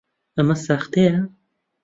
ئەمە 0.35 0.55
ساختەیە؟ 0.65 1.15